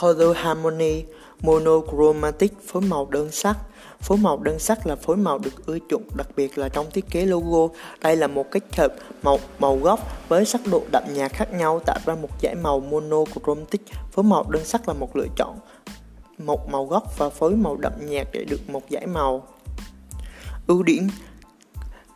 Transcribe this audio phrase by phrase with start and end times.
[0.00, 1.04] Color Harmony
[1.40, 3.56] Monochromatic phối màu đơn sắc
[4.04, 7.10] Phối màu đơn sắc là phối màu được ưa chuộng, đặc biệt là trong thiết
[7.10, 7.74] kế logo.
[8.00, 11.80] Đây là một kết hợp màu màu gốc với sắc độ đậm nhạt khác nhau
[11.86, 13.80] tạo ra một dải màu monochromatic.
[14.12, 15.58] Phối màu đơn sắc là một lựa chọn
[16.38, 19.46] một màu gốc và phối màu đậm nhạt để được một dải màu.
[20.66, 21.08] Ưu điểm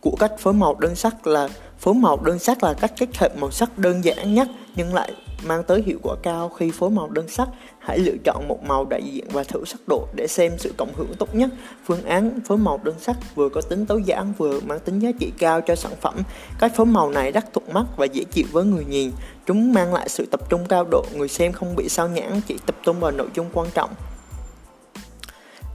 [0.00, 3.36] của cách phối màu đơn sắc là phối màu đơn sắc là cách kết hợp
[3.36, 5.12] màu sắc đơn giản nhất nhưng lại
[5.46, 7.48] mang tới hiệu quả cao khi phối màu đơn sắc.
[7.78, 10.92] Hãy lựa chọn một màu đại diện và thử sắc độ để xem sự cộng
[10.96, 11.50] hưởng tốt nhất.
[11.84, 15.10] Phương án phối màu đơn sắc vừa có tính tối giản vừa mang tính giá
[15.20, 16.14] trị cao cho sản phẩm.
[16.58, 19.12] Cách phối màu này rất thuận mắt và dễ chịu với người nhìn.
[19.46, 22.58] Chúng mang lại sự tập trung cao độ, người xem không bị sao nhãn, chỉ
[22.66, 23.90] tập trung vào nội dung quan trọng.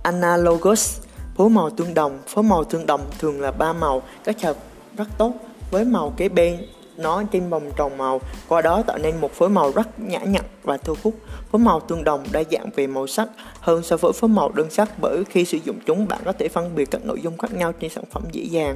[0.04, 1.00] Analogous
[1.38, 4.56] Phối màu tương đồng Phối màu tương đồng thường là ba màu kết hợp
[4.98, 5.34] rất tốt
[5.72, 6.58] với màu kế bên
[6.98, 10.44] nó trên vòng tròn màu, qua đó tạo nên một phối màu rất nhã nhặn
[10.64, 11.16] và thu hút.
[11.52, 14.70] Phối màu tương đồng đa dạng về màu sắc hơn so với phối màu đơn
[14.70, 17.54] sắc bởi khi sử dụng chúng bạn có thể phân biệt các nội dung khác
[17.54, 18.76] nhau trên sản phẩm dễ dàng.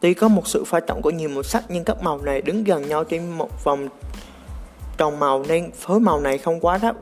[0.00, 2.64] Tuy có một sự pha trộn của nhiều màu sắc nhưng các màu này đứng
[2.64, 3.88] gần nhau trên một vòng
[4.96, 6.96] tròn màu nên phối màu này không quá rắc,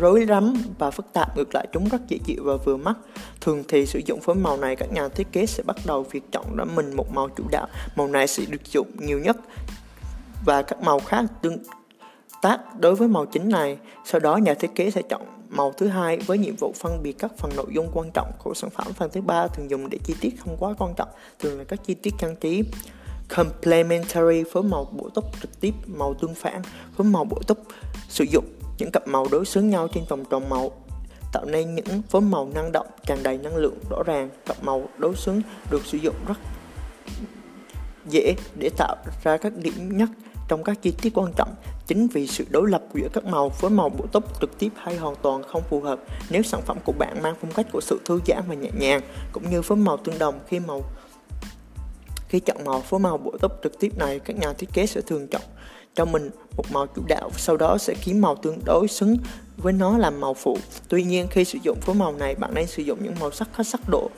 [0.00, 2.94] rối rắm và phức tạp ngược lại chúng rất dễ chịu và vừa mắt.
[3.40, 6.22] Thường thì sử dụng phối màu này các nhà thiết kế sẽ bắt đầu việc
[6.32, 7.66] chọn ra mình một màu chủ đạo.
[7.96, 9.36] Màu này sẽ được dùng nhiều nhất
[10.44, 11.58] và các màu khác tương
[12.42, 13.78] tác đối với màu chính này.
[14.04, 17.12] Sau đó nhà thiết kế sẽ chọn màu thứ hai với nhiệm vụ phân biệt
[17.12, 18.86] các phần nội dung quan trọng của sản phẩm.
[18.92, 21.80] Phần thứ ba thường dùng để chi tiết không quá quan trọng thường là các
[21.84, 22.62] chi tiết trang trí
[23.36, 26.62] complementary phối màu bổ túc trực tiếp, màu tương phản
[26.96, 27.58] phối màu bổ túc.
[28.08, 28.44] Sử dụng
[28.78, 30.72] những cặp màu đối xứng nhau trên vòng tròn màu,
[31.32, 34.30] tạo nên những phối màu năng động, tràn đầy năng lượng rõ ràng.
[34.46, 36.38] Cặp màu đối xứng được sử dụng rất
[38.06, 40.08] dễ để tạo ra các điểm nhất
[40.48, 41.54] trong các chi tiết quan trọng.
[41.86, 44.96] Chính vì sự đối lập giữa các màu với màu bổ túc trực tiếp hay
[44.96, 46.00] hoàn toàn không phù hợp,
[46.30, 49.00] nếu sản phẩm của bạn mang phong cách của sự thư giãn và nhẹ nhàng,
[49.32, 50.82] cũng như với màu tương đồng khi màu
[52.32, 55.00] khi chọn màu phối màu bổ túc trực tiếp này, các nhà thiết kế sẽ
[55.00, 55.42] thường chọn
[55.94, 59.16] cho mình một màu chủ đạo, sau đó sẽ kiếm màu tương đối xứng
[59.56, 60.58] với nó làm màu phụ.
[60.88, 63.48] Tuy nhiên, khi sử dụng phối màu này, bạn nên sử dụng những màu sắc
[63.56, 64.10] có sắc độ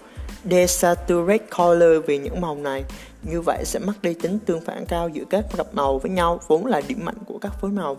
[0.51, 2.85] desaturate color vì những màu này.
[3.23, 6.41] Như vậy sẽ mất đi tính tương phản cao giữa các cặp màu với nhau,
[6.49, 7.97] vốn là điểm mạnh của các phối màu.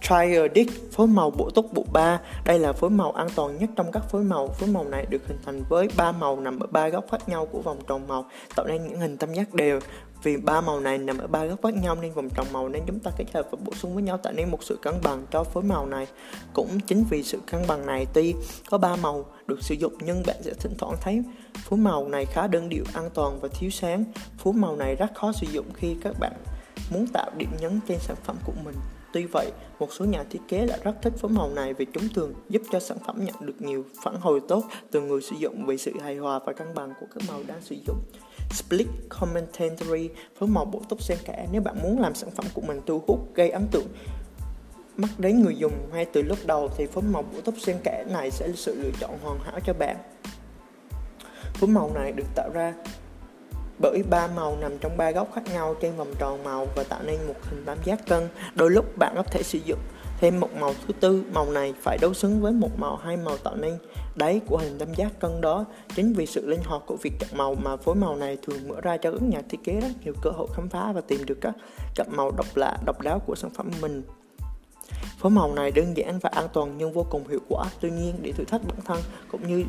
[0.00, 3.92] Triadic, phối màu bổ túc bộ 3 Đây là phối màu an toàn nhất trong
[3.92, 4.48] các phối màu.
[4.48, 7.46] Phối màu này được hình thành với ba màu nằm ở ba góc khác nhau
[7.46, 8.24] của vòng tròn màu,
[8.56, 9.80] tạo nên những hình tam giác đều.
[10.22, 12.82] Vì ba màu này nằm ở ba góc khác nhau nên vòng tròn màu nên
[12.86, 15.26] chúng ta kết hợp và bổ sung với nhau tạo nên một sự cân bằng
[15.30, 16.06] cho phối màu này.
[16.52, 18.34] Cũng chính vì sự cân bằng này, tuy
[18.70, 21.22] có ba màu được sử dụng nhưng bạn sẽ thỉnh thoảng thấy
[21.64, 24.04] phối màu này khá đơn điệu, an toàn và thiếu sáng.
[24.38, 26.32] Phối màu này rất khó sử dụng khi các bạn
[26.90, 28.74] muốn tạo điểm nhấn trên sản phẩm của mình.
[29.12, 32.08] Tuy vậy, một số nhà thiết kế lại rất thích phối màu này vì chúng
[32.08, 35.66] thường giúp cho sản phẩm nhận được nhiều phản hồi tốt từ người sử dụng
[35.66, 37.98] về sự hài hòa và cân bằng của các màu đang sử dụng.
[38.50, 42.60] Split Commentary phối màu bổ túc xen kẽ nếu bạn muốn làm sản phẩm của
[42.60, 43.86] mình thu hút gây ấn tượng
[44.96, 48.04] mắt đến người dùng ngay từ lúc đầu thì phối màu bổ túc xen kẽ
[48.08, 49.96] này sẽ là sự lựa chọn hoàn hảo cho bạn.
[51.54, 52.74] Phối màu này được tạo ra
[53.80, 57.00] bởi ba màu nằm trong ba góc khác nhau trên vòng tròn màu và tạo
[57.02, 58.28] nên một hình tam giác cân.
[58.54, 59.78] Đôi lúc bạn có thể sử dụng
[60.18, 63.36] thêm một màu thứ tư, màu này phải đối xứng với một màu hai màu
[63.36, 63.78] tạo nên
[64.16, 65.64] đáy của hình tam giác cân đó.
[65.96, 68.80] Chính vì sự linh hoạt của việc chọn màu mà phối màu này thường mở
[68.80, 71.38] ra cho các nhà thiết kế rất nhiều cơ hội khám phá và tìm được
[71.40, 71.54] các
[71.94, 74.02] cặp màu độc lạ, độc đáo của sản phẩm mình.
[75.18, 77.64] Phối màu này đơn giản và an toàn nhưng vô cùng hiệu quả.
[77.80, 78.98] Tuy nhiên, để thử thách bản thân
[79.30, 79.64] cũng như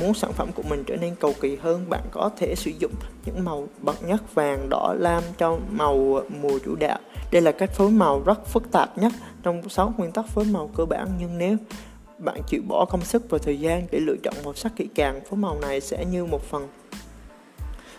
[0.00, 2.92] Muốn sản phẩm của mình trở nên cầu kỳ hơn, bạn có thể sử dụng
[3.26, 6.98] những màu bậc nhất vàng, đỏ, lam cho màu mùa chủ đạo.
[7.30, 9.12] Đây là cách phối màu rất phức tạp nhất
[9.42, 11.56] trong 6 nguyên tắc phối màu cơ bản nhưng nếu
[12.18, 15.20] bạn chịu bỏ công sức và thời gian để lựa chọn màu sắc kỹ càng,
[15.30, 16.68] phối màu này sẽ như một phần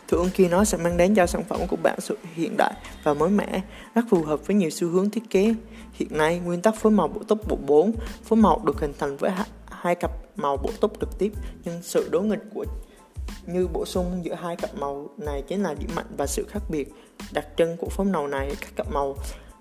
[0.08, 3.14] thưởng khi nó sẽ mang đến cho sản phẩm của bạn sự hiện đại và
[3.14, 3.62] mới mẻ,
[3.96, 5.53] rất phù hợp với nhiều xu hướng thiết kế.
[5.94, 7.91] Hiện nay, nguyên tắc phối màu bổ túc bộ 4,
[8.24, 9.32] phối màu được hình thành với
[9.84, 11.32] hai cặp màu bổ túc trực tiếp,
[11.64, 12.66] nhưng sự đối nghịch của
[13.46, 16.59] như bổ sung giữa hai cặp màu này chính là điểm mạnh và sự khác
[16.70, 16.94] biệt.
[17.34, 19.16] Đặc trưng của phối màu này, các cặp màu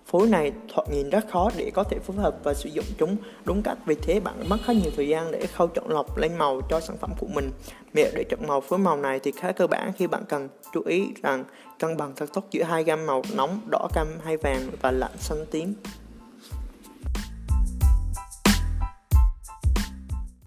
[0.06, 3.16] phối này thoạt nhìn rất khó để có thể phối hợp và sử dụng chúng.
[3.44, 6.36] Đúng cách, vì thế bạn mất khá nhiều thời gian để khâu chọn lọc lên
[6.38, 7.50] màu cho sản phẩm của mình.
[7.94, 10.48] Mẹo để chọn màu phối màu này thì khá cơ bản khi bạn cần.
[10.74, 11.44] Chú ý rằng,
[11.78, 15.16] cân bằng thật tốt giữa hai gam màu nóng, đỏ cam hay vàng và lạnh
[15.18, 15.74] xanh tím.